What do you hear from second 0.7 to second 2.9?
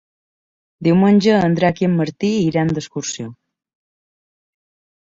Diumenge en Drac i en Martí iran